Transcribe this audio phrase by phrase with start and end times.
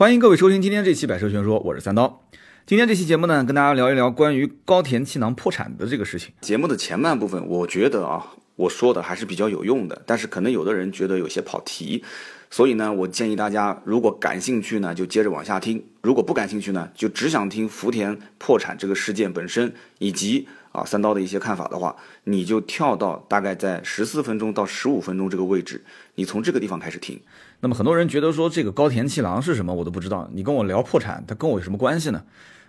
[0.00, 2.22] 欢迎各位收听今天这期《百车全说》，我是三刀。
[2.64, 6.32] 今天这期节目呢，跟大家聊一聊关于高田气囊破产的这个事情。
[6.40, 12.02] 节目的前半部分，我觉得啊，我说的还是比较有用的，但是可能有的人觉得有些跑题，
[12.48, 21.94] 所以呢，我建议大家如果感兴趣呢，就接着往下听；如果不感兴趣呢，就只想听福田破产这个事件本身以及啊三刀的一些看法的话，
[22.24, 27.20] 你就跳到大概在十四分钟到十五分钟这个位置，你从这个地方开始听。
[27.60, 30.28] 那么很多人觉得说这个高田气囊是什么，我都不知道。
[30.32, 32.22] 你跟我聊破产，它跟我有什么关系呢？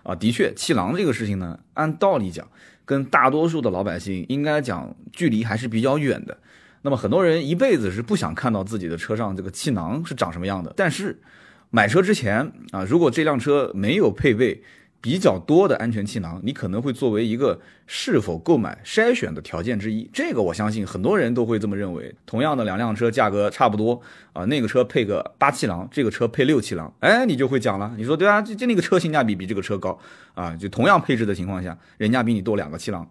[0.03, 2.47] 啊，的确，气囊这个事情呢，按道理讲，
[2.85, 6.37] 跟大多数的老百姓应该讲距离还是比较远的。
[6.81, 10.73] 那么很多人一辈子是不想看到自己的车上这个气囊是长什么样的。
[10.75, 11.21] 但是
[11.69, 14.63] 买车之前啊，如果这辆车没有配备，
[15.01, 20.07] 比较多的安全气囊，你可能会作为一个是否购买筛选的条件之一。
[20.13, 22.13] 这个我相信很多人都会这么认为。
[22.27, 23.99] 同样的两辆车价格差不多
[24.31, 29.97] 啊，那个车配个八气囊，这个车配六气囊，哎，你就会讲了，你说对啊，就就那个车性价比比这个车高
[30.35, 33.09] 啊，就同样配置的情况下，人家比你多两个气囊。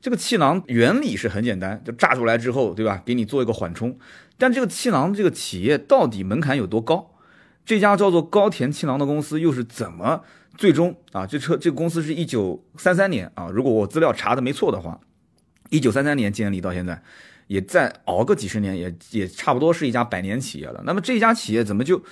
[0.00, 3.02] 这个气囊原理是很简单，就炸出来之后，对吧？
[3.04, 3.98] 给你做一个缓冲。
[4.38, 7.10] 但这个气囊这个企业到底门槛有多高？
[7.64, 10.20] 这家叫做高田气囊的公司又是怎么？
[10.56, 15.00] 最终啊，这车这个公司是一九三三年啊，如果我资料查的没错的话，
[15.70, 17.02] 一九三三年建立到现在，
[17.48, 20.82] 也再熬个几十年，也也差不多是一家百年企业了。
[20.84, 22.02] 那么这家企业怎么就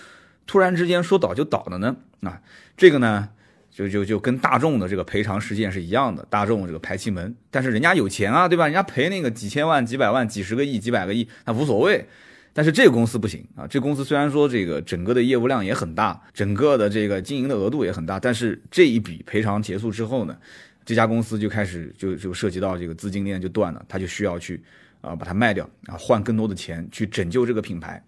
[0.46, 1.96] 突然之间说倒就倒了呢？
[2.22, 2.40] 啊，
[2.76, 3.28] 这个呢，
[3.70, 8.64] 就就就跟大众的这个赔偿事件是一样的，大众这个排气门，但是人家有钱啊，对吧？
[8.64, 12.06] 人家赔那个几千万、几百万、几十个亿、几百个亿，那无所谓。
[12.55, 13.67] 但是这个公司不行啊！
[13.67, 20.36] 这公司虽然说这个整个的业务量也很大，整个的这个经营的额度也很大，但是这一笔赔偿结束之后呢，
[20.84, 24.62] 这家公司就开始就就涉及到这个资金链就断了，他就需要去
[25.00, 28.05] 啊把它卖掉啊，换更多的钱去拯救这个品牌。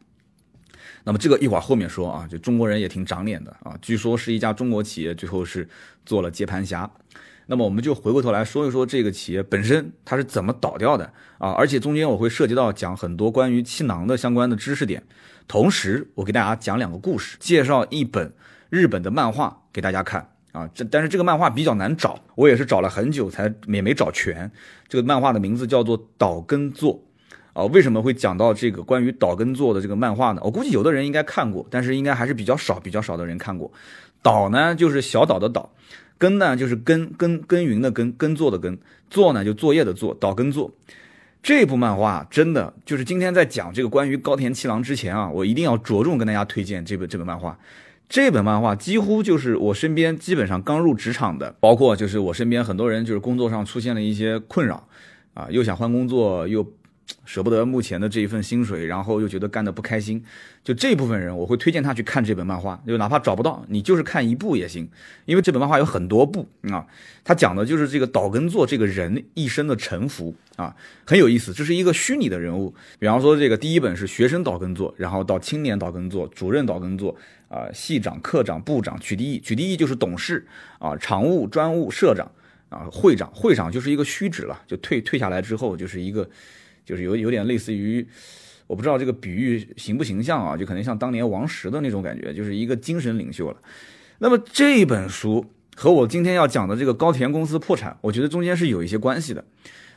[1.05, 5.67] 那么这个一会儿后面说啊，就中国人也挺长脸的啊，据说是一家中国企业最后是
[6.05, 6.91] 做了接盘侠。
[7.47, 15.03] 那么我们就回过头来说一说这个企业本身它是怎么倒掉的啊，而且中间我会涉及到讲很多关于气囊的相关的知识点，
[15.47, 18.33] 同时我给大家讲两个故事，介绍一本
[18.71, 24.51] 日本的漫画给大家看啊，这但是这个漫画比较难找，我也是找了很久才也没找全。
[24.89, 26.95] 这个漫画的名字叫做《岛根座》
[27.53, 30.41] 啊，为什么会讲到这个关于岛根座的这个漫画呢？
[30.45, 33.71] 我估计有的人应该看过，但是应该还是比较少比较少的人看过。
[34.23, 35.71] 岛呢就是小岛的岛。
[36.19, 38.77] 耕呢，就是耕耕耕耘的耕，耕作的耕；
[39.11, 40.17] 作呢，就作业的作。
[40.21, 40.73] 岛根作
[41.43, 47.59] 这部漫画真的就是今天在讲这个关于高田七郎之前啊，我一定要着重跟大家推荐这本这本漫画。
[48.09, 54.87] 这本漫画几乎就是我身边基本上刚入职场的，包括就是我身边很多人就是工作上出现了一些困扰
[55.35, 56.67] 啊，又想换工作又。
[57.25, 60.25] 舍不得目前的这一份薪水，然后又觉得干得不开心，
[60.63, 62.83] 就这部分人，我会推荐他去看这本漫画。
[62.87, 64.89] 就哪怕找不到，你就是看一部也行，
[65.25, 66.87] 因为这本漫画有很多部啊。
[67.23, 71.53] 他讲的就是这个岛根座这个人一生的沉浮啊，很有意思。
[71.53, 77.15] 这是一个虚拟的人物，比方说这个第一本是学生岛根座，然后到青年岛根座、主任岛根座
[77.49, 80.47] 啊，系长、科长、部长、取缔役，取缔役就是董事
[80.79, 82.31] 啊，常务、专务、社长
[82.69, 86.29] 啊，会长，会长就是一个虚职了，就退退下来之后就是一个。
[86.85, 88.07] 就是有有点类似于，
[88.67, 93.57] 我不知道这个比喻形不形象啊，就可能像当年王石的那种感觉，就是一个精神领袖了。
[94.19, 95.45] 那么这本书
[95.77, 99.45] 和我今天要讲的这个高田公司破产，我觉得中间是有一些关系的。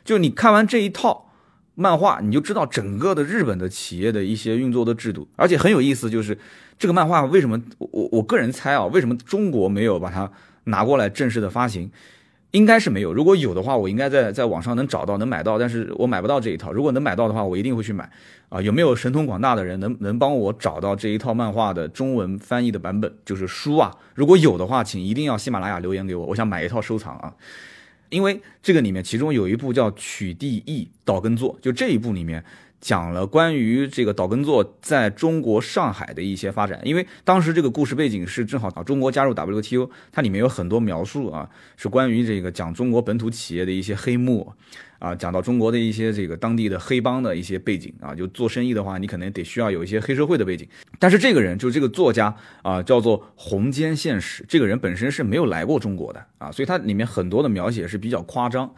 [0.04, 1.32] 就你看完这一套
[1.76, 6.38] 漫画，你就知道整个的日本的企业的一些运作的制度，而且很有意思，就是
[6.80, 10.32] 这个漫画为什么我我个人猜啊，为什么中国没有把它
[10.64, 11.92] 拿过来正式的发行？
[12.52, 16.72] 应该是没有，如果有的话，我应该在在网上能找到，能买到，但是我买不到这一套。
[16.72, 18.10] 如果能买到的话，我一定会去买。
[18.50, 23.94] 啊，有没有神通广大的人能能帮我找到这一套漫画的中文翻译的版本，就是书啊？
[24.16, 27.34] 如果有的话，请一定要喜马拉雅留言给我，我想买一套收藏啊。
[28.10, 32.44] 因为这个里面其中有一部叫《取缔役岛根作》，就这一部里面。
[32.80, 44.54] 讲了关于这个岛根座在中国上海的一些发展，因为当时这个故事背景是正好啊，中国加入 WTO，它里面有很多描述啊，是关于这个讲中国本土企业的一些黑幕
[45.00, 50.68] 啊，讲到中国的一些这个当地的黑帮的一些背景啊，就做生意的话，你可能得需要有一些黑社会的背景。
[51.00, 58.72] 但是这个人就是这个作家啊，叫做红间宪史，这个人本身是没有来过中国的啊，所以他里面很多的描写是比较夸张。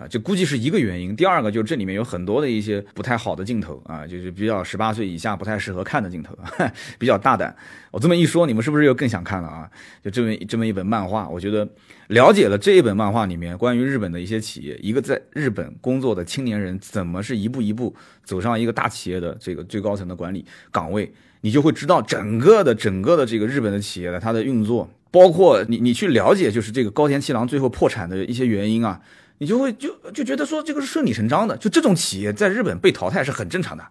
[0.00, 1.14] 啊，就估计是一个原因。
[1.14, 6.34] 第二个就是这里面有很多的一些不太好的镜头啊，就是比较十八岁以下不太适合看的镜头，
[6.98, 7.54] 比较大胆。
[7.90, 9.68] 我这么一说，你们是不是又更想看了啊？
[10.02, 11.68] 就这么这么一本漫画，我觉得
[12.08, 17.94] 了解了这一本漫画里面关于日本的一些企业，一个在日本工作的青年人怎么是一步一步
[18.24, 21.12] 走上一个大企业的这个最高层的管理岗位，
[21.42, 29.02] 你就会知道整个的整个的这个日本的企业的它的运作，包括你你去了解就是这个高田七郎最后破产的一些原因啊。
[29.40, 33.82] 你就会就就觉得说这个是顺理成章的，就这种企业在日本被淘汰是很正常的，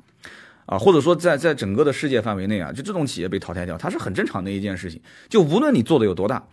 [0.68, 5.02] 啊，或者说在在整个的世界范围内啊，就这种企业被淘汰掉，它是很正常的一件事情。
[5.28, 6.48] 就无论你做的有多大，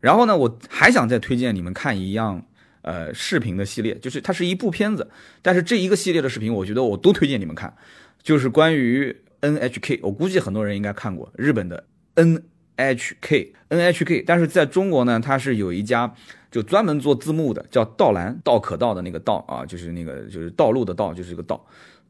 [0.00, 2.40] 然后呢，我还想再推荐你们看一样
[2.82, 5.10] 呃视频的系列，就是它是一部片子，
[5.42, 7.74] 但是这一个系列的视频，我觉得我都推荐你们看，
[8.22, 16.14] 就是关于 NHK，我估计很多人应该看过日本的 NHK NHK，但是在中国呢，它是有一家。
[16.50, 21.64] 就专门做字幕的，叫道兰，道可道的那个道啊，就是那个就是道路的道，就是这个道，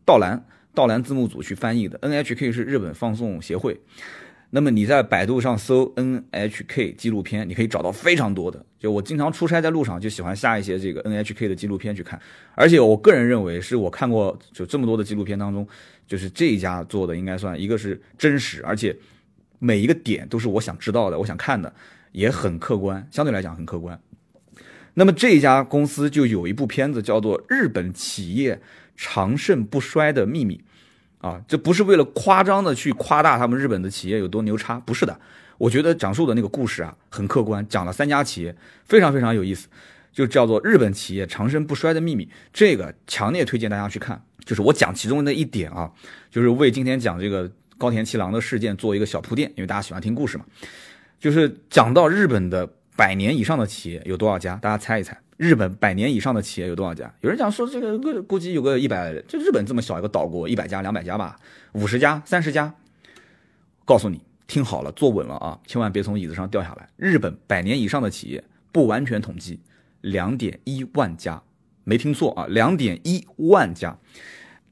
[0.04, 0.44] 道兰，
[0.74, 1.98] 道兰字幕组去翻译的。
[1.98, 3.80] NHK 是日本放送协会。
[4.50, 8.64] 那么你在百度上搜 NHK 纪录片，你可以找到非常多的。
[8.78, 12.18] 就我经常出差在路上，就喜欢下一些这个 NHK 的纪录片去看。
[12.54, 15.68] 而且我个人认为，是我看过就这么多的纪录片当中，
[16.06, 18.96] 就是这一家做的应该算一个是真实，而且
[19.58, 21.70] 每一个点都是我想知道的，我想看的，
[22.12, 24.00] 也很客观，相对来讲很客观。
[24.98, 28.60] 那么这家公司就有一部片子叫做《日本企业
[28.96, 30.60] 长盛不衰的秘密》，
[31.24, 35.20] 啊，这不是为了夸张的去夸大他们日本的企业有多牛叉，不是的。
[35.56, 38.56] 我觉得讲述的那个故事啊很客观，讲了三家企业，
[38.86, 39.68] 非常非常有意思，
[40.12, 42.24] 就叫做《日本企业长盛不衰的秘密》。
[42.52, 44.20] 这个强烈推荐大家去看。
[44.44, 45.92] 就是我讲其中的一点啊，
[46.28, 50.44] 就是为今天讲这个高田七郎的事件做一个小铺垫，因为大家喜欢听故事嘛。
[51.20, 52.68] 就是讲到日本的。
[52.98, 54.56] 百年以上的企业有多少家？
[54.56, 57.14] 大家猜一猜，日本百年以上的企业有多少家？
[57.20, 61.36] 有人讲说这个估计有个一百，就日本这么小一个岛国，一百家、两百家吧，
[61.74, 62.74] 五十家、三十家。
[63.84, 66.88] 告诉你，听好了，坐稳了啊，千万别从椅子上掉下来。
[66.96, 68.42] 日本百年以上的企业
[68.72, 69.60] 不完全统计，
[70.00, 71.40] 两点一万家，
[71.84, 73.96] 没听错啊，两点一万家。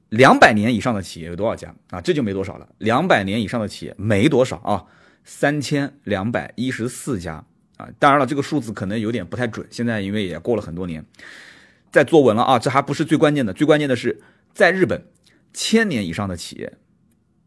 [0.08, 2.00] 两百年以上的企业有多少家啊？
[2.00, 2.68] 这就没多少了。
[2.78, 4.84] 两百年以上的企业没多少啊，
[5.22, 7.44] 三千两百一十四家。
[7.76, 9.66] 啊，当然了，这个数字可能有点不太准。
[9.70, 11.04] 现在因为也过了很多年，
[11.92, 14.22] 在坐稳了啊，这还不是最关键的，最关键的是
[14.54, 15.04] 在日本，
[15.52, 16.72] 千年以上的企业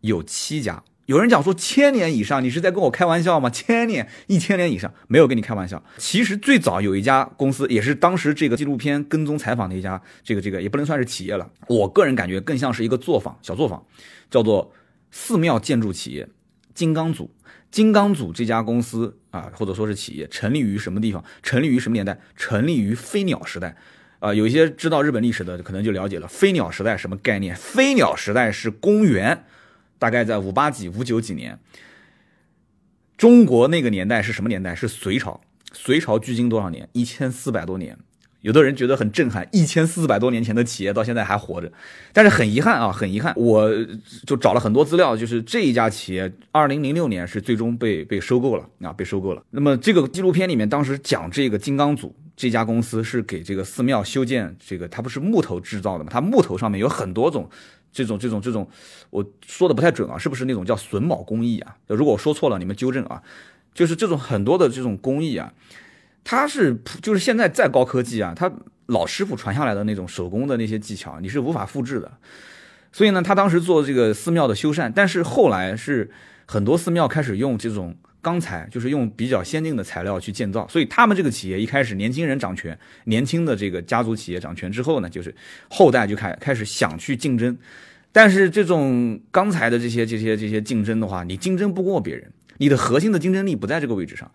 [0.02, 0.84] 有七家。
[1.08, 3.50] 有人讲说千年以上，你是在跟我开玩笑吗？
[3.50, 5.84] 千年、一千年以上，没有跟你开玩笑。
[5.98, 11.50] 其实最早有一家公司，也是当时这个纪录片跟踪采访的一家，这个这个也不能算是企业了。
[11.68, 13.84] 我个人感觉更像是一个作坊，小作坊，
[14.30, 14.72] 叫做
[15.10, 16.30] 寺庙建筑企业
[16.76, 17.31] 金刚组。
[17.71, 21.24] 金刚组这家公司啊，或者说是企业，成立于什么地方？
[21.44, 22.19] 成立于什么年代？
[22.36, 23.75] 成立于飞鸟时代。
[24.19, 27.56] 啊，有一些知道日本历史的，可能就了解了飞鸟时代什么概念。
[27.56, 29.45] 飞鸟时代是公元，
[29.98, 31.57] 大概在五八几、五九几年。
[33.16, 34.75] 中国那个年代是什么年代？
[34.75, 35.39] 是隋朝。
[35.71, 36.89] 隋朝距今多少年？
[36.94, 37.98] 一千四百多年。
[38.41, 41.69] 有的人觉得很震撼，一千四百多年前的企业到现在还活着，
[42.13, 43.69] 但是很遗憾啊，很遗憾，我
[44.25, 49.44] 就找了很多资料，就是这一家企业，二零零六年是最终被被收购了啊，被收购了。
[49.50, 57.50] 那么这个纪录片里面当时讲这个金刚组这家公司是给这个寺庙修建这个，它不是木头制造的嘛，它木头上面有很多种
[57.92, 58.65] 这种这种这种，
[59.09, 61.75] 我说的不太准啊，是不是那种叫榫卯工艺啊？
[61.88, 63.21] 如果我说错了，你们纠正啊，
[63.74, 65.51] 就是这种很多的这种工艺啊。
[66.24, 68.51] 它是就是现在再高科技啊，他
[68.88, 72.12] 老师傅传下来的那种手工的那些技巧，你是无法复制的。
[72.92, 76.10] 所以呢，他当时做这个寺庙的修缮，但是后来是
[76.45, 80.68] 很多寺庙开始用这种钢材，就是用比较先进的材料去建造。
[80.68, 85.33] 所以他们这个企业一开始年轻人掌权，年轻的这个家族企业掌权之后呢，就是
[85.69, 87.56] 后代就开开始想去竞争。
[88.11, 94.31] 但是这种钢材的这些这些这些竞争的话，你竞争不过别人，你的核心的竞争力不在这个位置上。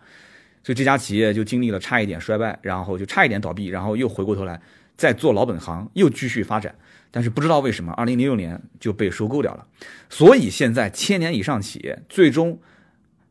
[0.65, 4.61] 所以这家企业就经历了差一点衰败，然后就差一点倒闭，然后又回过头来
[4.97, 6.75] 再做老本行，又继续发展。
[7.11, 9.67] 但是不知道为什么，二零零六年就被收购掉了。
[10.09, 12.59] 所以现在千年以上企业最终，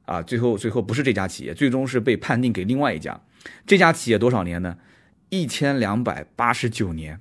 [0.06, 3.20] 啊，最后最后不是这家企业，最终是被判定给另外一家。
[3.66, 4.78] 这家企业多少年呢？
[5.30, 7.20] 一千两百八十九年，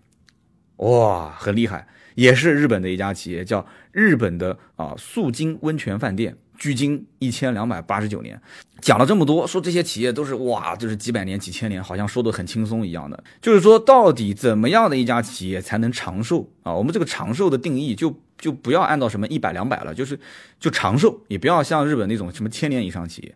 [0.77, 6.37] 哇，很厉害，也是日本的一家企业，叫日本的啊素金温泉饭店。
[6.63, 8.41] 距今一千两百八十九年，
[8.81, 13.25] 讲了这么多，说这些企业都是哇，就是几百年、几千年，好像说的很轻松一样的。
[13.41, 16.73] 就是说，到底怎么样的一家企业才能长寿啊？
[16.73, 20.17] 我们这个长寿的定义，就就不要按照什么一百两百了，就是
[20.61, 23.35] 就长寿，也不要像日本那种什么千年以上企业。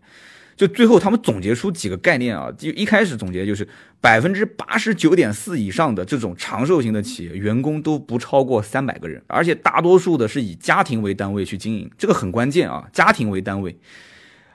[0.57, 3.65] 就最后他们总结出几个概念啊，就一开始总结就是
[4.01, 13.77] 百分之八十九点四以上的这种长寿型的企业，员工都不超过三百个人，而且大多数的是以家庭为单位去经营，这个很关键啊，家庭为单位。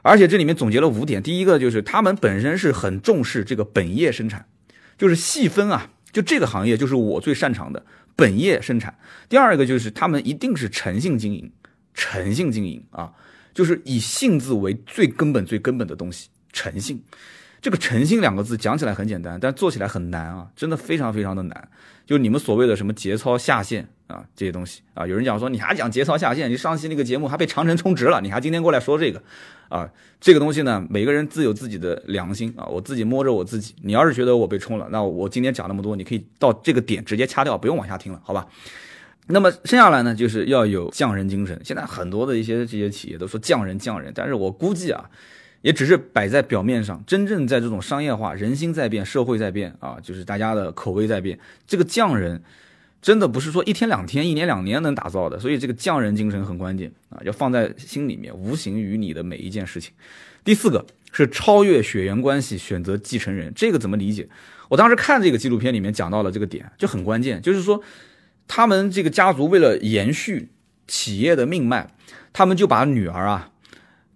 [0.02, 4.44] 而且这里面总结了五点，第一个就是他们本身是很重视这个本业生产，
[4.99, 8.99] 就是细分啊，就这个行业就是我最擅长的本业生产。
[9.28, 11.52] 第二个就是他们一定是诚信经营，
[11.94, 13.12] 诚信经营啊。
[13.54, 17.02] 就是以信字为最根本、最根本的东西，诚信。
[17.61, 21.68] 这个诚信两个字讲起来很简单，但做起来很难啊，真的非常非常的难。
[22.04, 29.23] 就你们所谓的什么节操下线啊这些东西啊，有人讲说你还讲节操下线，你上期那个节目还被长城充值了，你还今天过来说这个
[29.68, 29.88] 啊？
[30.21, 33.76] 这个东西呢，每个人自有自己的良心啊，我自己摸着我自己。
[33.82, 38.49] 你要是觉得我被充了，那我今天讲那么多，你可以到这个点直接掐掉，不用往下听了，好吧？
[39.28, 41.58] 那么剩下来呢，就是要有匠人精神。
[41.64, 45.08] 现在很多的一些这些企业都说匠人匠人，但是我估计啊，
[45.62, 47.02] 也只是摆在表面上。
[47.06, 51.38] 真正在这种商业化，人心在变，社会在变啊，就是大家的口味在变。
[51.68, 52.42] 这个匠人
[53.00, 59.92] 真的不是说一天两天、一年两年能打造的，所以这个匠人精神很关键啊，要放在心里面，无形于你的每一件事情。
[60.44, 64.28] 第四个是超越血缘关系，选择继承人，这个怎么理解？
[64.68, 67.80] 我当时看这个纪录片里面讲到了这个点，就很关键，就是说。
[68.49, 70.50] 他们这个家族为了延续
[70.87, 71.88] 企业的命脉，
[72.32, 73.50] 他们就把女儿啊，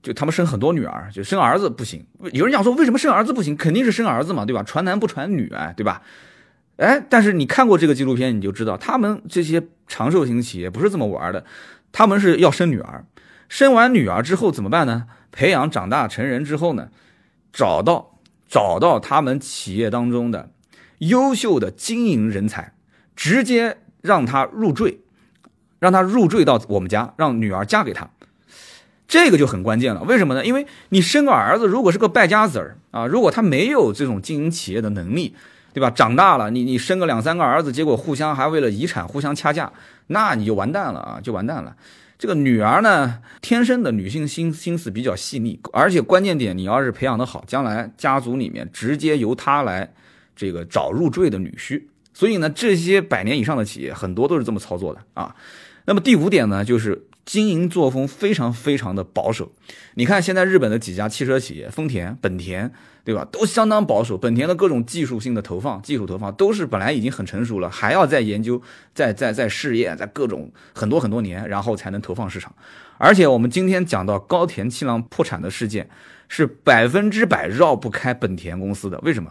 [0.03, 2.07] 就他们生很多女儿，就生儿子不行。
[2.33, 3.57] 有人讲说，为什么生儿子不行？
[3.57, 4.63] 肯定是生儿子嘛，对吧？
[4.63, 6.03] 传男不传女，哎，对吧？
[6.77, 11.45] 哎，但是你看过这个纪录片，你就知道，他们这些长寿型企业不是这么玩的，
[11.91, 13.07] 他们是要生女儿，
[13.49, 15.07] 生完女儿之后怎么办呢？
[15.33, 16.89] 培养长大成人之后呢，
[17.53, 20.51] 找到找到他们企业当中的
[20.99, 22.75] 优秀的经营人才，
[23.15, 23.79] 直接。
[24.07, 25.01] 让他入赘，
[25.81, 28.09] 让他入赘到我们家，让女儿嫁给他，
[29.09, 30.03] 这个就很关键了。
[30.05, 30.47] 为什么呢？
[30.47, 35.35] 因为你生个儿子，如果是个败家子儿啊，如果他没有这种经营企业的能力，
[35.73, 35.91] 对吧？
[35.91, 39.71] 长大了，你你生个两三个儿子，结果互相还为了遗产互相掐架，
[40.07, 41.77] 那你就完蛋了啊，就完蛋了。
[42.19, 49.93] 这个女儿呢，天生的女性心心思比较细腻，而且关键点，你要是培养的好，将来家族里面直接由她来
[50.35, 51.83] 这个找入赘的女婿。
[52.17, 55.37] 所以呢，这些百年以上的企业很多都是这么操作的啊。
[55.85, 59.53] 那么第五点呢，就是经营作风非常非常的保守。
[59.97, 62.73] 你看现在日本的几家汽车企业，丰田、本田，
[63.05, 64.17] 对吧，都相当保守。
[64.17, 68.63] 本田的各种技术性的投放、技术投放都是本来已经很成熟了，还要再研究、
[68.95, 72.55] 再再再试验，在各种很多很多年，然后才能投放市场。
[72.97, 75.91] 而且我们今天讲到高田气囊破产的事件，
[76.31, 78.99] 是百分之百绕不开本田公司的。
[79.01, 79.31] 为什么？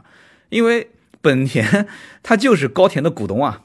[0.50, 0.92] 因为。
[1.26, 1.88] 本田，
[2.22, 3.64] 它就是高田的股东啊，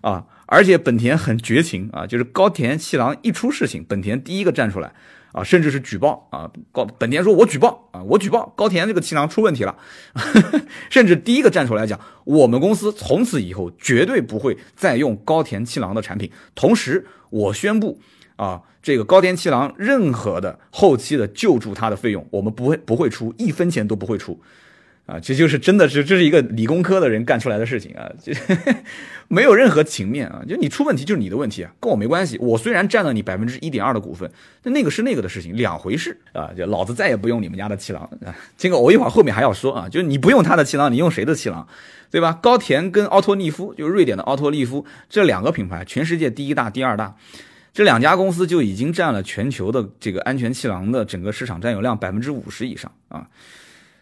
[0.00, 4.94] 啊，而且本田很绝情啊，就是高田气囊一出事情，本田第一个站出来
[5.32, 9.76] 啊，甚至是举报啊，高本田说我举报啊，我举报高田这个气囊出问题了，
[10.88, 18.00] 甚至第一个站出来讲，我们公司从此以后绝对不会再用高田气囊的产品，同时我宣布
[18.36, 24.40] 啊，这个高田气囊任何的后期的救助它的费用，我们不会不会出一分钱都不会出。
[25.06, 28.32] 啊，这就是真的是这是一个理工科的人干出来的事情啊，就
[29.28, 32.38] 没有任何情面啊，就你出问题就是你的问题啊，跟我没关系。
[32.38, 34.30] 我虽然占了你百分之一点二的股份，
[34.62, 36.50] 那那个是那个的事情，两回事啊。
[36.56, 41.68] 就老子再也不用你们家的气囊啊， 这个我一会儿后面还要说啊，就是你不用他的气囊，你用谁的气囊，
[42.10, 42.32] 对吧？
[42.42, 47.14] 高田跟奥托利夫，就是瑞典的奥托利夫这两个品牌，全世界第一大、第二大，
[47.74, 53.28] 这两家公司就已经占了全球的这个安全气囊的整个市场占有量百分之五十以上啊。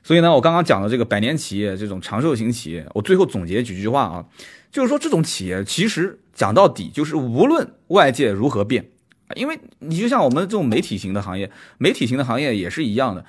[0.05, 4.25] 所以呢，我刚刚讲的这个百年企业，这种长寿型企业，我最后总结几句话啊，
[4.71, 8.87] 就是说这种企业其实讲到底就是无论外界如何变，
[9.37, 13.25] 因为你就像我们这种媒体型的行业，媒体型的行业也是一样的，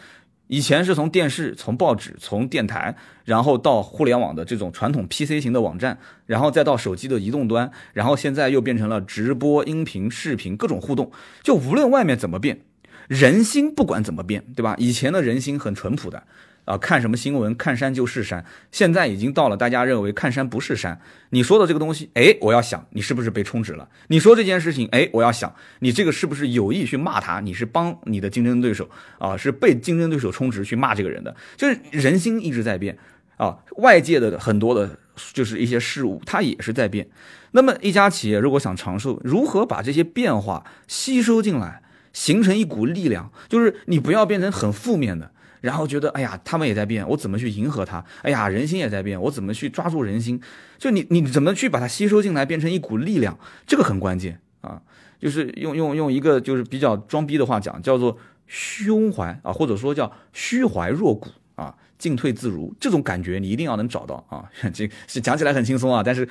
[0.47, 11.11] 以前是从电视、从报纸、从电台，然后到互联网的这种传统 PC 型的网站，然后再到手机的移动端，然后现在又变成了直播、音频、视频各种互动，
[11.43, 12.61] 就无论外面怎么变，
[13.07, 14.75] 人心不管怎么变，对吧？
[14.79, 16.23] 以前的人心很淳朴的。
[16.65, 17.55] 啊，看什么新闻？
[17.55, 18.46] 看山就是山。
[18.72, 21.00] 现在已经到了大家认为看山不是山。
[21.32, 23.89] 你说的这个东西，哎，我要想你是不是被充值了？
[24.08, 27.39] 你说这件事情，哎，我要想你这个是不是有意去骂他？
[27.41, 29.36] 你是帮你的竞争对手啊？
[29.36, 31.36] 是被竞争对手充值去骂这个人的？
[31.58, 32.98] 就是人心一直在变
[33.38, 34.98] 啊，外界的很多的，
[35.34, 37.10] 就是一些事物，它也是在变。
[37.51, 41.82] 那么一家企业如果想长寿，如何把这些变化吸收进来，
[42.13, 43.32] 形成一股力量？
[43.50, 45.32] 就是你不要变成很负面的。
[45.63, 48.03] 然后觉得，哎呀，他们也在变，我怎么去迎合他？
[48.22, 50.41] 哎呀，人心也在变，我怎么去抓住人心？
[50.77, 53.39] 就你，你怎么去把它吸收进来，变成一股力量？
[53.65, 54.82] 这个很关键啊！
[55.17, 64.43] 就是用用用一个就是比较装逼的话讲，叫做胸怀啊，或者说叫虚怀若谷啊，进退自如，这种感觉你一定要能找到啊。
[64.74, 66.27] 这是讲起来很轻松啊，但是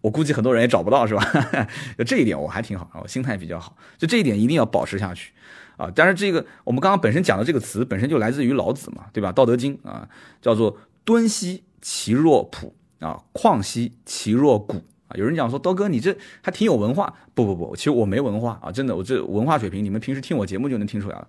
[0.00, 1.24] 我估计很多人也找不到，是吧？
[1.98, 5.32] 就这一点我还挺好，我心态比较好，就这一点一定要保持下去
[5.76, 5.90] 啊。
[5.94, 9.30] 但是这个我们刚刚本身讲的这个词本身就来自于老子嘛，对吧？
[9.32, 10.08] 《道德经》啊，
[10.40, 14.82] 叫做敦兮其若朴啊，旷兮其若谷。
[15.08, 21.28] 啊，有人讲说刀哥你这还挺有文化，不不不，其实我没文化啊，真的，我这文化水平你们平时听我节目就能听出来了，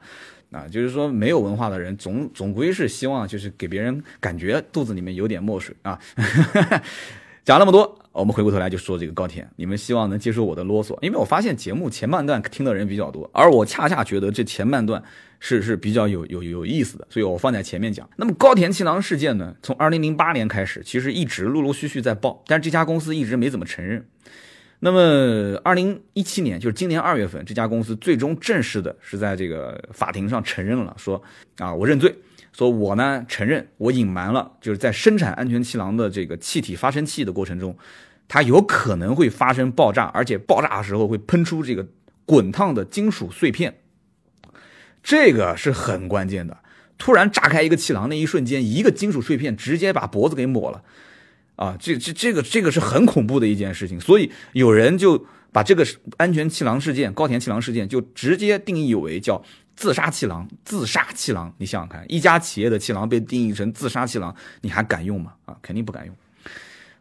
[0.52, 6.00] 啊，就是说没有文化的人总总归是希望就是给别人感觉肚子里面有点墨水啊。
[7.48, 9.48] 讲那么多，我们回过头来就说这个高铁。
[9.56, 15.02] 你们希望能接受我的啰嗦，因为我发现节目前半段听的人比较多，而我恰恰觉得这前半段
[15.40, 18.06] 是是比较有有有意思的，所以我放在前面讲。
[18.18, 24.06] 那么高田气囊事件呢，从二零零八年开始，其实一直陆陆续续在报，但是这家公司一直没怎么承认。
[24.80, 31.24] 那么二零一七年，就是今年二月份，这家公司最终正式的是在这个法庭上承认了，说
[31.60, 32.14] 啊，我认罪。
[32.58, 37.78] 说我呢承认我隐瞒了，就是在生产安全气囊的这个气体发生器的过程中，
[38.28, 41.86] 它有可能会发生爆炸，而且爆炸的时候会喷出这个
[42.26, 43.76] 滚烫的金属碎片，
[45.04, 46.58] 这个是很关键的。
[46.98, 50.82] 突然炸开一个气囊那一瞬间，一个金属碎片直接把脖子给抹了，
[51.58, 54.00] 啊，这这这个这个是很恐怖的一件事情。
[54.00, 55.86] 所以有人就把这个
[56.18, 59.44] 安全气囊事件、高田气囊事件就直接定义为叫。
[59.78, 65.36] 自杀气囊，自杀气囊，你想想看，一家企业的气囊被定义成自杀气囊，你还敢用吗？
[65.46, 66.16] 啊，肯定不敢用。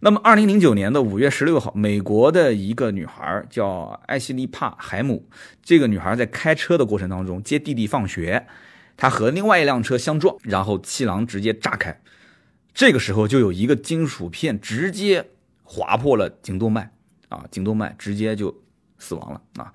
[0.00, 5.26] 那么，二零零九年的五月十六号，美国的一个女孩叫艾希利帕海姆，
[5.62, 8.46] 这个女孩在开车的过程当中接弟弟放学，
[8.98, 11.98] 她和另外一辆车相撞，然后气囊直接炸开，
[12.74, 15.30] 这个时候就有一个金属片直接
[15.64, 16.92] 划破了颈动脉，
[17.30, 18.62] 啊，颈动脉直接就
[18.98, 19.40] 死亡了。
[19.56, 19.72] 啊，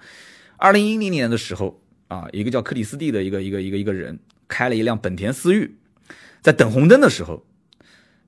[0.57, 1.80] 二零一零年的时候。
[2.11, 5.77] 啊，一个叫克里斯蒂的一个一个一个一个人开了一辆本田思域，
[6.41, 7.45] 在等红灯的时候，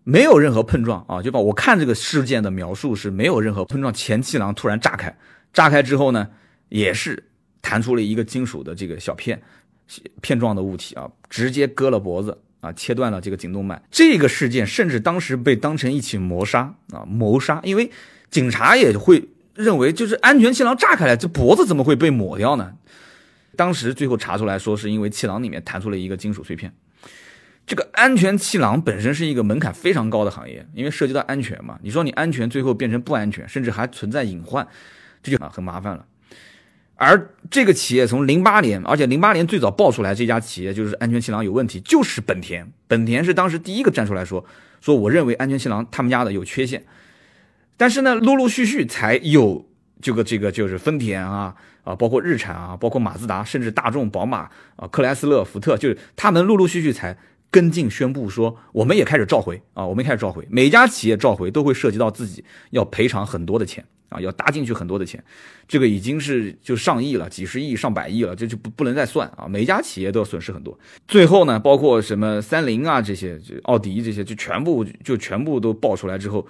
[0.06, 5.14] 没有任何碰撞啊，就把我看这个事件的描述是没有任何碰撞，前气囊突然炸开，
[5.52, 6.30] 炸开之后呢，
[6.70, 7.26] 也是
[7.62, 9.42] 弹出了一个金属的这个小片
[10.22, 13.84] 片状的物体啊，直接割了脖子啊，切断了这个颈动脉。
[13.92, 17.92] 这个事件甚至当时被当成一起谋杀啊，谋杀，因为
[18.32, 22.76] 警察也会认为就是安全气囊炸开来，这脖子怎么会被抹掉呢？
[23.56, 26.74] 当时最后查出来说，是因为气囊里面弹出了一个金属碎片。
[27.66, 31.80] 这个安全气囊本身是一个门槛非常高的行业，因为涉及到安全嘛。
[31.82, 34.68] 你说你安全，最后变成不安全，甚至还存在隐患，
[35.22, 36.06] 这就很麻烦了。
[36.96, 42.72] 而这个企业从零八年，而且零八年最早爆出来这家企业就是安全气囊有问题，就是本田。
[42.88, 44.46] 本田是当时第一个站出来说，
[44.82, 46.86] 说我认为安全气囊他们家的有缺陷。
[47.78, 49.68] 但是呢，陆陆续续才有
[50.02, 51.56] 这个这个就是丰田啊。
[51.84, 57.18] 啊，包括日产啊，包括马自达，甚至大众、宝马啊，克莱斯勒、福特，就是他们陆陆续续才
[57.52, 60.48] 跟进宣布说，我们也开始召回啊，我们开始召回。
[60.50, 65.22] 每家企业召回都会涉及到自己要赔偿很多的钱啊，要搭进去很多的钱，
[65.68, 69.46] 这个已经是就上亿了，几十亿、上百亿了，这就不不能再算啊。
[69.50, 70.80] 每家企业都要损失很多。
[71.06, 76.48] 最后呢，包括什么三菱啊这些，就奥迪这些，就全部就全部都爆出来之后，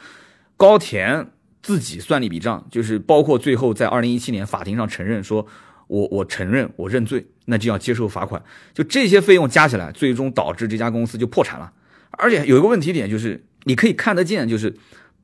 [0.57, 1.27] 高田。
[1.63, 5.47] 自己算了一笔账，就是包括最后在二零一七年法庭上承认说，
[5.87, 11.71] 我我承认我认罪，那就要接受罚款，就这些费用加起来，最终导致这家公司就破产了。
[12.11, 14.75] 而且有一个问题点就是，你可以看得见，就是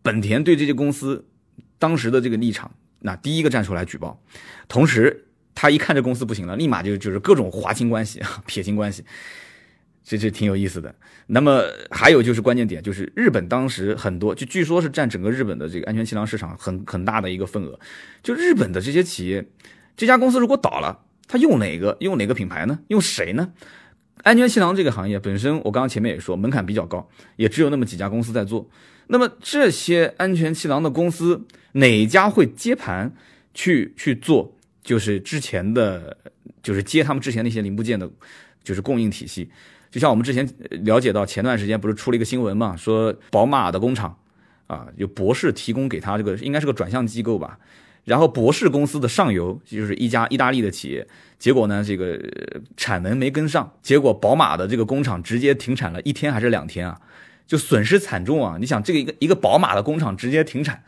[0.01, 1.27] 本田对这些公司
[1.77, 4.19] 当时的这个立场，那第一个站出来举报，
[4.67, 9.03] 同时他一看这公司不行了，立马就就是各种划清关系、 撇清关系。
[10.09, 10.93] 这这挺有意思的。
[11.27, 17.79] 那么还有就是关键点，就是日本当时很多，就据说是占整个日本的这个安全气囊市场很很大的一个份额。
[18.23, 19.45] 就日本的这些企业，
[19.95, 22.79] 这家公司如果倒了，他用哪个用哪个品牌呢？
[22.87, 23.53] 用谁呢？
[24.23, 28.67] 安全气囊这个行业本身，我刚刚前面也说门槛比较高，也只有那么几家公司在做。
[29.05, 33.13] 那么这些安全气囊的公司，哪家会接盘
[33.53, 34.55] 去去做？
[34.83, 36.17] 就是之前的，
[36.63, 38.09] 就是接他们之前那些零部件的，
[38.63, 39.51] 就是供应体系。
[39.91, 40.47] 就像我们之前
[40.83, 44.15] 了解到，前段时间不是出了一个新闻嘛，说宝马的工厂，
[44.67, 47.57] 啊，有博士提供给他这个应该是个转向机构吧，
[48.05, 51.07] 然后博士公司的上游就是一家意大利的企业，
[51.39, 52.19] 结果呢这个
[52.77, 57.01] 产能没跟上，结果宝马的这个工厂直接停产了一天还是两天啊，
[57.47, 58.57] 就损失惨重啊！
[58.59, 60.83] 你想这个一个一个宝马的工厂直接停产，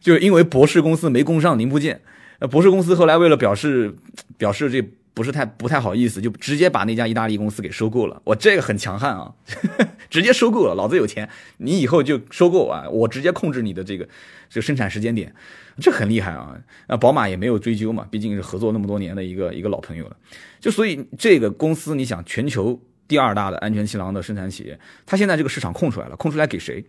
[0.00, 2.00] 就是因为博士公司没供上零部件，
[2.40, 3.94] 那，博士公司后来为了表示
[4.36, 4.84] 表示这。
[5.14, 8.20] 不是太不太好意思，就直接把那家意大利公司给收购了。
[8.24, 9.34] 我这个很强悍啊，
[10.08, 14.08] 直接收购了，老子有钱，你以后就收购啊，我直接控制你的这个
[14.48, 15.34] 这个生产时间点，
[15.80, 16.56] 这很厉害啊。
[16.88, 20.16] 那宝马也没有追究嘛，毕竟是合作那么多年的一个一个老朋友了。
[20.60, 26.84] 就所以这个公司，你想全球第二大的安全气囊的生产企业，它现在这个市场空出来了，空出来给谁？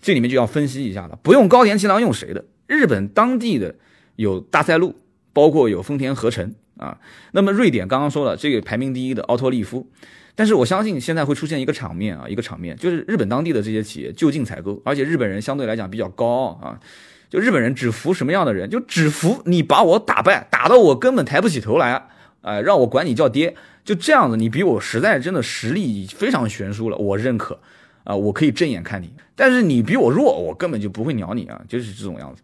[0.00, 2.44] 这里面就要分析一下了，不用高田气囊用谁的？
[2.68, 3.74] 日本当地的
[4.14, 4.94] 有大赛路，
[5.32, 6.98] 包括有丰田合成啊。
[7.32, 9.86] 那么瑞典刚刚说了，这个排名第一的奥托利夫，
[10.34, 16.80] 但是我相信现在会出现一个场面啊，一个场面就是日本当地的这些企业就近采购，而且日本人相对来讲比较高傲啊，
[17.28, 18.70] 就日本人只服什么样的人？
[18.70, 22.08] 就只服你把我打败，打到我根本抬不起头来，
[22.42, 27.60] 呃，让我管你叫爹，就这样子，你比我实在真的实力非常悬殊了，我认可。
[28.04, 32.42] 啊，我可以正眼看你，但是你比我弱，我根本就不会鸟你啊，就是这种样子。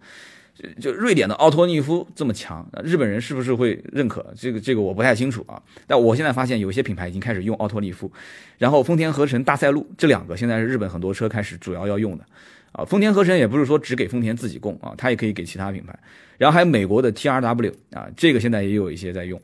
[0.80, 4.24] 就瑞典的奥托利夫这么强，日本人是不是会认可？
[4.36, 5.60] 这个这个我不太清楚啊。
[5.86, 8.10] 但我现在发现有些品牌已经开始用奥托利夫，
[8.58, 12.24] 然后丰田合成、大赛路这两个现在是日本很多车开始主要要用的
[12.72, 12.84] 啊。
[12.84, 15.98] 丰田合成也不是说只给丰田自己供啊，它也可以给其他品牌。
[16.38, 19.40] 然后还有美国的 T R W 啊，这个现在也有一些在用。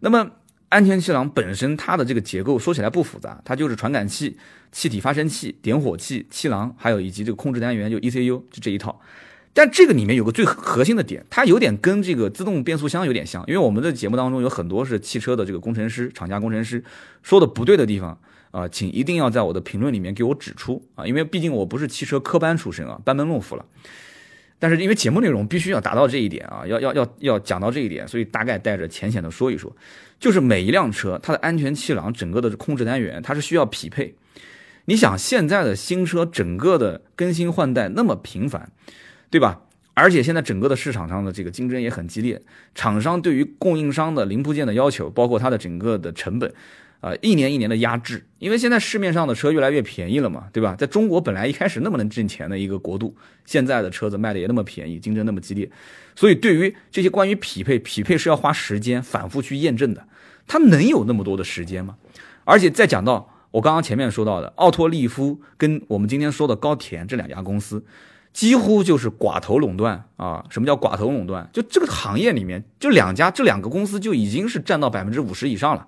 [0.00, 0.30] 那么
[0.68, 4.36] 安全气囊本身它的这个结构说起来不复杂，它就是传感器。
[4.72, 9.00] 气体发生器、点火器、气囊，还有以及这个控制单元，就 ECU，就这一套。
[9.52, 13.44] 但这个里面有个最核心的点，它有点跟这个自动变速箱有点像。
[13.46, 16.82] 因为我们的节目当中有很多是汽车的这个工程师、厂家工程师
[17.22, 18.18] 说的不对的地方
[18.52, 23.64] 啊，请一定要在我的评论里面给我指出啊，因为毕竟我不是汽车科班出身啊，班门弄斧了。
[24.58, 29.74] 但是因为节目内容必须要达到这一点啊，要要要要讲到这一点，所以大概带着浅显的说一说，
[30.20, 34.14] 就是每一辆车它的安全气囊整个的控制单元，它是需要匹配。
[34.84, 38.70] 你想现在的新车整个的更新换代那么频繁，
[39.30, 39.60] 对吧？
[39.94, 42.40] 而且现在整个的市场上的这个竞争也很激烈，
[42.74, 46.50] 厂商对于供应商的零部件的要求，包括它的整个的成本，
[47.00, 48.24] 啊，一年一年的压制。
[48.38, 50.74] 因为现在市面上的车越来越便宜了嘛，对吧？
[50.74, 53.14] 在中国本来一开始那么能挣钱的一个国度，
[53.44, 55.70] 现在的车子卖的也那么便宜，竞争那么激烈，
[56.16, 60.06] 所以对于这些关于匹配，匹配是要花时间反复去验证的，
[60.46, 61.96] 它能有那么多的时间吗？
[62.44, 63.36] 而且再讲到。
[63.52, 67.84] 我刚刚前面说到的奥托利夫跟我们今天说的高田这两家公司，
[68.32, 70.44] 几乎就是寡头垄断啊！
[70.50, 71.48] 什么叫寡头垄断？
[71.52, 75.86] 就这个行业里面，就两家这两个公司就已经是占到百分之五十以上了，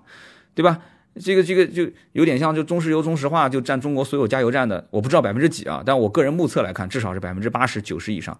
[0.53, 0.79] 对吧？
[1.21, 8.37] 这个这个就有点像就中石油、中石化就占中国所有加油站的，我不知道百分之几啊，但我个人目测来看，至少是百分之八十九十以上。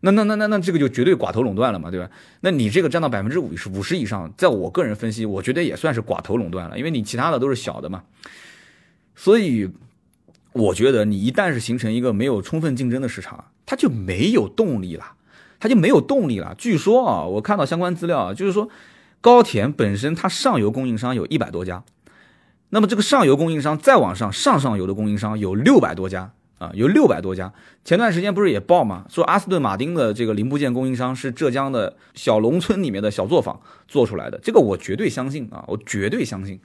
[0.00, 2.10] 那那那那那这个就绝对寡头垄断了嘛，对吧？
[2.40, 8.02] 那你这个占到百分之五十五十以上，在我个人分析，我觉得也算是寡头垄断了，因为你其他的都是小的嘛。
[9.14, 9.70] 所以，
[10.56, 15.12] 我觉得你一旦是形成一个没有充分竞争的市场，它就没有动力了，
[15.60, 16.54] 它就没有动力了。
[16.56, 18.68] 据说啊，我看到相关资料啊，就是说，
[19.20, 21.84] 高田本身它上游供应商有一百多家，
[22.70, 27.52] 那么这个上游供应商再往上上上游的供应商有六百多家啊，有六百多家。
[27.84, 29.04] 前段时间不是也报吗？
[29.10, 36.58] 说阿斯顿马丁的这个零部件供应商是浙江的小农村里面的小作坊做出来的，这个我绝对相信啊，我绝对相信。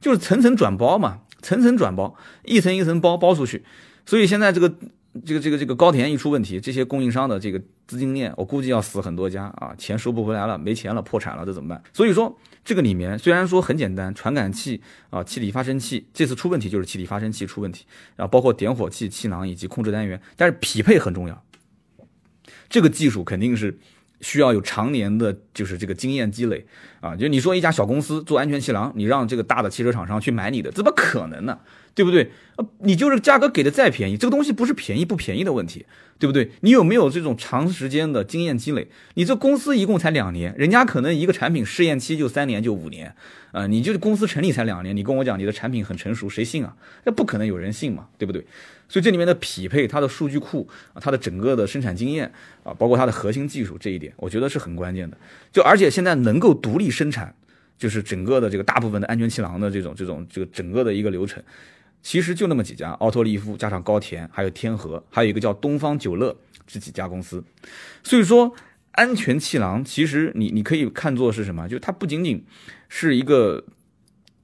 [0.00, 3.64] 就是层层转包嘛，层层转包，一层一层包包出去，
[4.04, 4.68] 所以现在这个
[5.24, 11.82] 这个这个这个高田一出问题，这些供应商的这个资金链，我估计要死很多家啊，钱收不回来了，没钱了，破产了，这怎么办？
[11.92, 21.44] 所以说这个里面虽然说很简单，传感器啊，气体发生器这次出问题就是气体发生器出问题，然后包括点火器、气囊以及控制单元，但是匹配很重要，
[22.68, 23.78] 这个技术肯定是。
[24.20, 26.66] 需要有常年的，就是这个经验积累
[27.00, 27.14] 啊！
[27.14, 31.58] 就你说一家小公司做安全气囊，你让这个大的汽车厂商去买你的，怎么可能呢？
[31.98, 32.30] 对不对？
[32.54, 35.84] 呃，你就是价格给的再便宜，这个东西不是便宜不便宜的问题，
[36.16, 36.52] 对不对？
[36.60, 38.86] 你有没有这种长时间的经验积累？
[39.14, 43.12] 你这公司一共才两年，人家可能一个产品试验期就三年就五年，
[43.50, 46.76] 啊，你就是公司成立才两年，你跟我讲你的产品很成熟，谁信啊？
[47.02, 48.46] 那不可能有人信嘛，对不对？
[48.88, 50.68] 所以这里面的匹配，它的数据库，
[51.00, 52.30] 它的整个的生产经验
[52.62, 55.16] 啊，包括它的核心技术这一点，我觉得是很关键的。
[55.52, 57.34] 就而且现在能够独立生产，
[57.76, 61.42] 就是整个的这个大部分的安全气囊的这种这种这个整个的一个流程，
[62.08, 66.34] 其实就那么几家，奥托利夫加上高田，还有天河，还有一个叫东方久乐
[66.66, 67.44] 这几家公司。
[68.02, 68.54] 所以说，
[68.92, 71.68] 安全气囊其实你你可以看作是什么？
[71.68, 72.42] 就它不仅仅
[72.88, 73.62] 是一个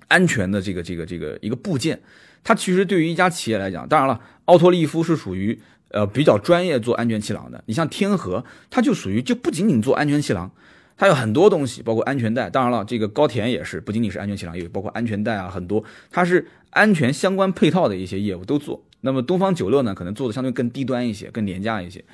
[0.08, 2.02] 安全的这个这个这个一个部件。
[2.42, 7.64] 它其实对于一家企业来讲，当然了，奥托利夫是属于呃比较专业做安全气囊的。
[7.64, 10.52] 你像天河，它就属于就不仅仅做安全气囊，
[10.96, 12.48] 它有很多东西，包括安全带。
[12.48, 18.82] 当然了，这个高田也是不仅仅是安全气囊，也包括安全带啊，很多它是安全相关配套的一些业务都做。
[19.00, 22.04] 那么东方久乐呢，可能做的相对更低端一些，更廉价一些。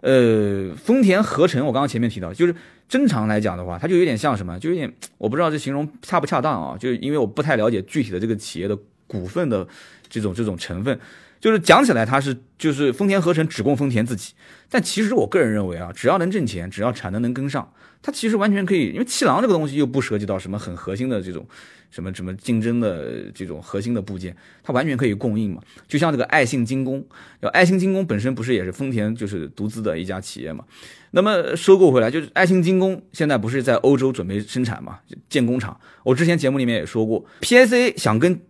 [0.00, 2.54] 呃，丰田合成，我刚刚前面提到，就是
[2.88, 8.78] 正常来讲的话，它就有点像什么，就有点我不知道这形容恰不恰当啊，就是因为我不太了解具体的这个企业的。
[9.10, 9.66] 股份的
[10.08, 10.96] 这种这种成分，
[11.40, 14.34] 就是讲起来它是就是丰田合成只供丰田自己，
[14.68, 17.72] 但其实我个人认为啊，只要能挣钱，只要产能能跟上，
[18.02, 21.46] 它其实完全可以，因为气囊这个东西又不涉及到什么很核心的这种。
[21.92, 25.60] 什么什么竞争的这种核心的部件，它完全可以供应嘛？
[25.88, 27.04] 就像这个爱信精工，
[27.52, 30.64] 爱信精工本身不是也是丰田就是独资的一家企业嘛？
[31.10, 35.00] 那么收购回来就是爱信精工，现在不是在欧洲准备生产嘛？
[35.28, 35.80] 建工厂。
[36.04, 38.40] 我之前节目里面也说过，PSA 想跟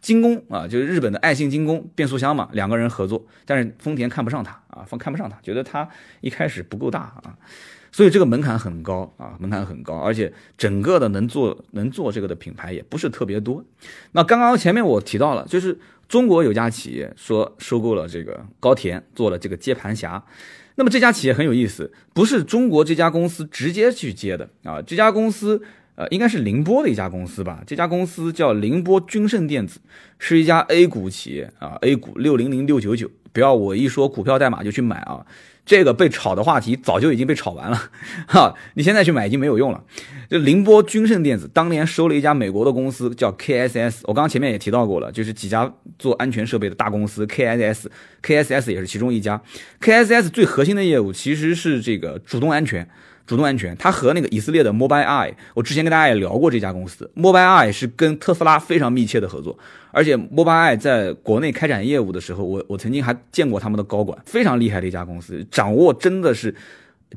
[0.00, 5.88] 精工啊，就是日本的爱信精工变速箱嘛，两个人合作，但是丰田看不上他啊，丰看不上他，觉得他
[6.20, 7.36] 一开始不够大啊。
[7.92, 13.64] 所以这个门槛很高啊，门槛很高，而且整个的能做能做这个的品牌也不是特别多。
[14.12, 15.76] 那刚刚前面我提到了，就是
[16.08, 20.24] 中国有家企业说收购了这个高田，做了这个接盘侠。
[20.76, 25.60] 那么这家企业很有意思，不是中国这家公司直接去接的啊，这家公司
[26.00, 27.62] 呃应该是宁波的一家公司吧？
[27.66, 29.80] 这家公司叫宁波君盛电子，
[30.18, 35.26] 是一家 A 股企业啊，A 股六零零六九九，不要我一说股票代码就去买啊。
[35.66, 37.90] 这个被炒的话题早就已经被炒完了，
[38.26, 39.84] 哈，你现在去买已经没有用了。
[40.30, 49.40] 就宁波君盛电子当年收了一家美国的公司叫 KSS，我刚刚前面也提到过了，就是几家做安全设备的大公司，KSS，KSS 也是其中一家。
[49.82, 52.88] KSS 最核心的业务其实是这个主动安全。
[53.30, 57.08] 主动安全，它和那个以色列的 Mobileye，我之前跟大家也聊过这家公司。
[57.14, 59.56] Mobileye 是跟特斯拉非常密切的合作，
[59.92, 66.52] 而且 Mobileye 在国内开展业务的时候，我我曾经还见过他们的高管，非常厉害的一家公司，掌握真的是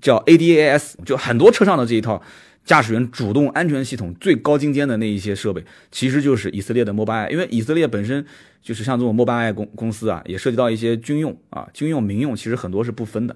[0.04, 2.22] 叫 ADAS，就很多车上的这一套
[2.64, 8.24] 驾驶员主动安全系统最高精尖的那一些设备，其实就是以色列的 Mobileye，因为以色列本身
[8.62, 13.36] 就是像这种 Mobileye 公公司啊，也涉及到一些军用啊，军用民用其实很多是不分的。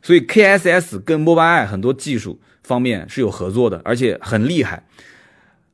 [0.00, 4.84] 所以 KSS 跟 Mobile 很多技术方面是有合作的，而且很厉害。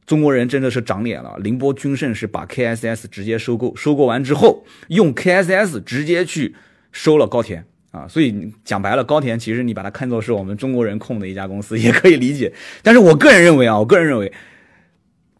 [0.06, 6.54] 中国人真的是长脸了，宁波君盛是把 KSS 直接收购，收购完之后用 KSS 直接去
[6.92, 8.06] 收了高田啊。
[8.06, 12.52] 所以讲白了，高田其实你把它看作是我们中国人控的一家公司也可以理解。
[12.82, 14.30] 但是我个人认为啊，我个人认为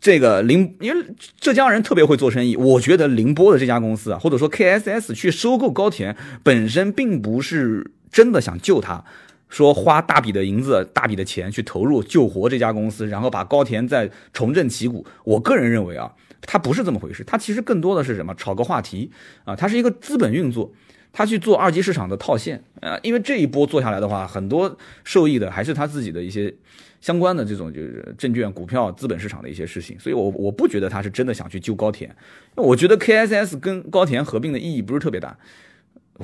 [0.01, 1.07] 这个宁，因为
[1.39, 7.91] 浙江人特别会做生意，我觉得宁波的这家公司啊，或者说 KSS 去收购高田本身并不是。
[8.15, 9.05] 真的想救他，
[9.49, 15.05] 说花大笔的银子、大笔的钱去投入救活这家公司，然后把高田再重振旗鼓。
[15.25, 18.33] 我个人认为啊，他不是这么回事，他其实更多的是什么？
[18.37, 19.11] 炒个话题
[19.43, 20.73] 啊，他是一个资本运作，
[21.13, 22.97] 他去做二级市场的套现啊。
[23.03, 26.55] 因为这一波做下来的话，很多受益的还是他自己的一些
[27.01, 29.99] 相关的这种就是证券、股票、资本市场的一些事情。
[29.99, 32.15] 所以，我我不觉得他是真的想去救高田。
[32.55, 35.37] 我觉得 KSS 跟高田合并的意义不是特别大。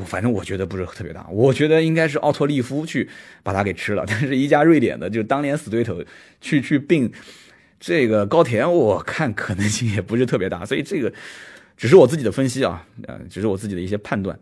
[0.05, 3.09] 反正我觉得不是特别大，我觉得应该是奥托利夫去
[3.42, 4.05] 把它给吃了。
[4.09, 6.03] 但是，一家瑞典的，就当年死对头
[6.40, 7.11] 去去并
[7.81, 10.64] 这个高田，我看可能性也不是特别大。
[10.64, 11.12] 所以，这个
[11.76, 14.38] 只是我自己的分析啊，呃，只是我自己的一些判断。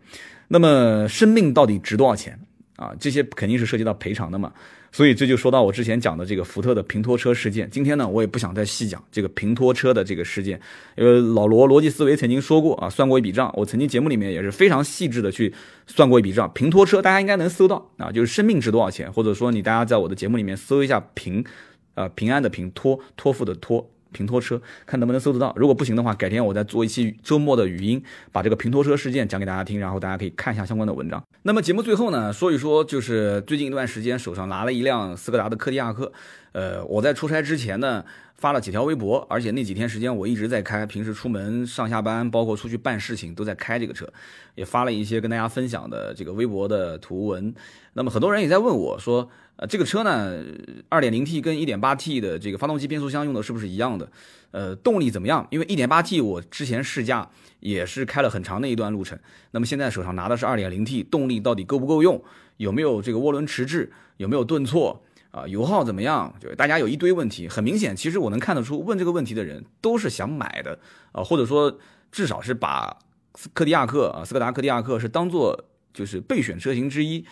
[0.49, 2.39] 那么，生命到底值多少钱
[2.79, 2.95] 啊？
[2.99, 4.51] 这些肯定是涉及到赔偿的嘛。
[4.91, 7.69] 所以这就说到我之前讲的这个福特的平拖车事件。
[7.69, 10.59] 今天呢，我也不想再细讲这个平拖车的这个事件，
[10.97, 13.53] 因为老罗逻辑思维曾经说过啊，算过一笔账。
[13.55, 15.53] 我曾经节目里面也是非常细致的去
[15.85, 16.51] 算过一笔账。
[16.55, 21.45] 平拖车大家应该能搜到啊，就是生命值多少钱，或者说你大家在我的节目里面搜一下平，
[21.93, 23.87] 呃平安的平托托付的托。
[24.11, 25.53] 平拖车，看能不能搜得到。
[25.55, 31.23] 如果不行的话，改天我再做一期周末的语音，把这个平拖车事件讲给大家听，然后大家可以看一下相关的文章。
[31.43, 36.11] 那么节目最后呢，说一说，就是最近一段时间手上拿了一辆斯柯达的柯迪亚克。
[36.51, 38.03] 呃，我在出差之前呢，
[38.35, 44.11] 发了几条微博，而且那几天时间我一直在开，平时出门上下班，包括出去办事情都在开这个车，
[44.55, 47.53] 也发了一些跟大家分享的这个微博的图文。
[47.93, 49.29] 那么很多人也在问我说。
[49.59, 50.41] 呃，这个车呢，
[50.87, 54.09] 二点零 T 跟一点八 T 的这个发动机变速箱用的是不是一样的？
[54.51, 55.45] 呃，动力怎么样？
[55.51, 59.19] 因为一点八 T 我之前试驾也是开了很长的一段路程。
[59.51, 62.23] 那么现在手上拿的是二点零 T，动力到底够不够用？
[62.55, 63.91] 有没有这个涡轮迟滞？
[64.15, 65.03] 有没有顿挫？
[65.31, 66.33] 啊，油耗怎么样？
[66.39, 67.49] 就大家有一堆问题。
[67.49, 70.79] 很明显，其实我能看得出，问这个问题的人都是想买的
[71.11, 71.77] 啊，或者说
[72.13, 72.97] 至少是把
[73.35, 77.25] 斯柯迪亚克啊，斯柯达柯迪亚克是当做就是备选车型之一。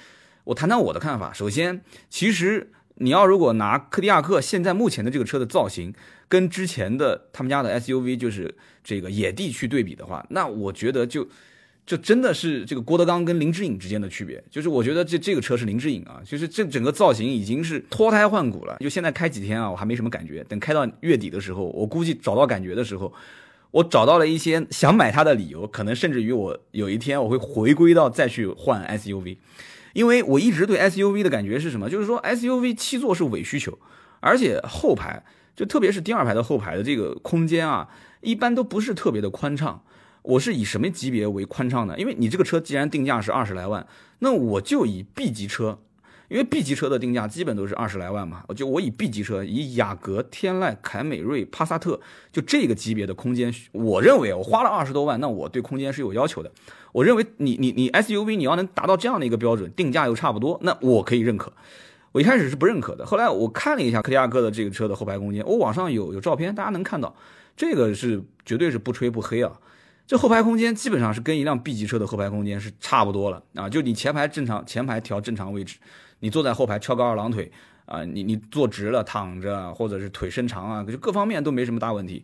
[0.48, 1.34] 我谈谈我的看法。
[1.34, 5.94] 首先，其实你要如果拿柯迪亚克现在目前的这个车的造型，
[6.30, 11.28] 跟之前的他们家的 SUV 就是这个野地去对比的话，那我觉得就
[11.86, 14.42] 就真的是这个郭德纲跟林志颖之间的区别。
[14.50, 18.78] 就是我觉得这这个车是林志颖啊，就是这整个造型已经是脱胎换骨了。
[18.80, 20.42] 就现在开几天啊，我还没什么感觉。
[20.46, 23.12] 等开到月底的时候，我估计找到感觉的时候，
[23.72, 29.36] 我找到了一些想买它的理由，可能甚至于我有一天我会回归到再去换 SUV。
[29.98, 31.90] 因为我一直对 SUV 的感觉是什么？
[31.90, 33.80] 就是说 SUV 七座是伪需求，
[34.20, 35.24] 而且后排
[35.56, 37.90] 就特别是第二排的后排的这个空间啊，
[38.22, 39.82] 一般都不是特别的宽敞。
[40.22, 41.98] 我是以什么级别为宽敞呢？
[41.98, 43.88] 因为你这个车既然定价是二十来万，
[44.20, 45.80] 那我就以 B 级车。
[46.30, 52.00] 因为 B 级车的定价基本都是二十来万嘛，就我以 B 级车，以雅阁、天籁、凯美瑞、帕萨特，
[52.32, 56.52] 就这个级别的空间，我认为我花了二十多万，那我对空间是有要求的。
[56.92, 61.52] 我认为你你你 SUV 你要能达到这样的一个标准，定价又差不多，那我可以认可。
[62.12, 67.16] 我一开始是不认可的，后来我看了一下柯迪亚克的这个车的后排空间，我网上有有照片，大家能看到，
[67.56, 69.52] 这个是绝对是不吹不黑啊。
[70.08, 75.78] 这后排空间基本上是跟一辆 B 级车的后排空间是差不多了啊，就你前排正常前排调正常位置。
[76.20, 77.52] 你坐在后排翘个二郎腿
[77.86, 82.24] 啊，你你坐直了躺着，或者是腿伸长啊，就各方面都没什么大问题，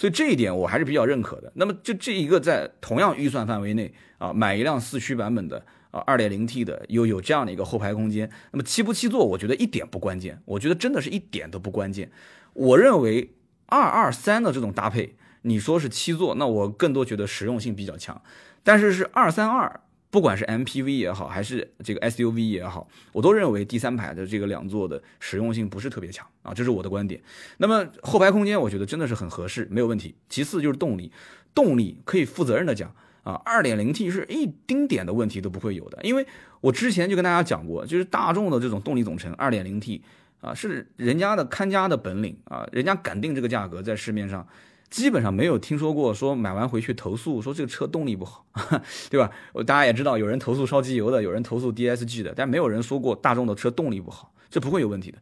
[0.00, 1.52] 所以这一点我还是比较认可的。
[1.56, 12.10] 那么就这一个在同样预算范围内啊，买一辆四驱版本的啊二点零 T 的，又有这样的一个后排空间，那么七不七座，我觉得一点不关键，我觉得真的是一点都不关键。
[12.54, 13.34] 我认为
[13.66, 18.22] 二二三的这种搭配，你说是七座，那我更多觉得实用性比较强，
[18.64, 19.80] 但是是二三二。
[20.10, 27.20] 不管是 MPV 也好，还是这个 SUV 也好，我都认为第三排的这个两座的实用性不是特别强啊，这是我的观点。
[27.58, 30.16] 那么后排空间，我觉得真的是很合适，没有问题。
[30.28, 31.12] 其次就是动力，
[31.54, 32.92] 动力可以负责任的讲
[33.22, 36.26] 啊，2.0T 是一丁点的问题都不会有的，因为
[36.60, 40.00] 我之前就跟大家讲过，就是大众的这种动力总成 2.0T
[40.40, 44.44] 啊，是人家的看家的本领啊，人家敢定这个价格，在市面上。
[44.90, 48.44] 基本上没有听说过说买完回去投诉说这个车动力不好，
[49.08, 49.30] 对吧？
[49.64, 55.18] 大家也知道有人投诉烧机油的，有人投诉 DSG 的，但没有人说过大众的车动力不好，这不会有问题的。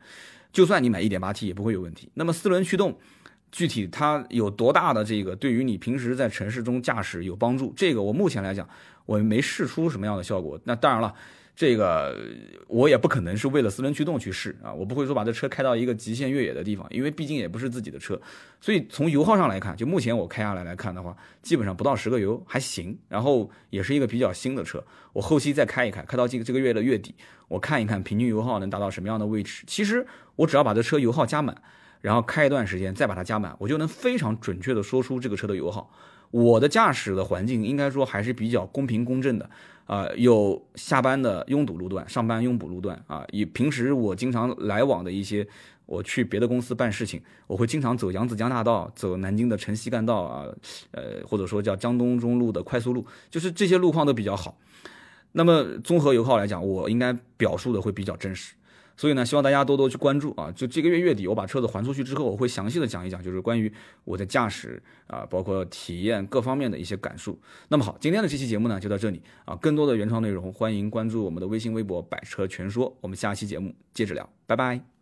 [0.52, 2.10] 就算你买一点八 T 也不会有问题。
[2.14, 2.98] 那么四轮驱动
[3.52, 7.72] 具体它有多大的这个对于你平时在城市中驾驶有帮助？
[7.76, 8.66] 这个我目前来讲
[9.04, 10.58] 我没试出什么样的效果。
[10.64, 11.14] 那当然了。
[11.58, 12.16] 这个
[12.68, 18.20] 我也不可能是为了四轮驱动去试啊，我不会说把这车开到一个极限越野的地方，因为毕竟也不是自己的车，
[18.60, 24.80] 所以从油耗上来看，就目前我开下来来看的话，基本上不到十个油还行，然后也是一个比较新的车，
[25.12, 27.12] 我后期再开一开，开到这个这个月的月底，
[27.48, 29.64] 我看一看平均油耗能达到什么样的位置。
[29.66, 31.60] 其实我只要把这车油耗加满，
[32.00, 35.92] 然后开一段时间再把它加满，我就能非常准确的说出这个车的油耗。
[36.30, 39.48] 我的驾驶的环境应该说还是比较公平公正的。
[39.88, 43.24] 啊，有下班的拥堵路段，上班拥堵路段啊。
[43.32, 45.48] 以平时我经常来往的一些，
[45.86, 50.44] 我去别的公司办事情，我会经常走扬子江大道，走南京的城西干道啊，
[50.90, 54.58] 呃，或者说叫江东中路的快速路，就是这些路况都比较好。
[55.32, 58.52] 那么综合油耗来讲，我应该表述的会比较真实。
[58.98, 60.50] 所以呢，希望大家多多去关注啊！
[60.50, 63.72] 就这个月月底，我把车子还出去之后，我会详细的讲一讲，就是关于
[64.04, 67.38] 我的驾驶啊，包括体验各方面的一些感受。
[67.68, 69.54] 那么好，今天的这期节目呢就到这里啊！
[69.56, 72.92] 更多的原创内容，欢迎关注我们的微信微博“百车全说”。
[73.00, 74.97] 我们下期节目接着聊，拜拜。